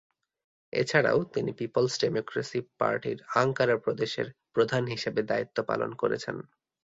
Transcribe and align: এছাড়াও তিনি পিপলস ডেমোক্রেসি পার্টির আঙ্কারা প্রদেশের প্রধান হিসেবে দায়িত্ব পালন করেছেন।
এছাড়াও 0.73 1.19
তিনি 1.33 1.51
পিপলস 1.53 1.93
ডেমোক্রেসি 2.01 2.59
পার্টির 2.79 3.19
আঙ্কারা 3.35 3.75
প্রদেশের 3.77 4.27
প্রধান 4.53 4.83
হিসেবে 4.87 5.21
দায়িত্ব 5.23 5.57
পালন 5.63 5.91
করেছেন। 5.93 6.35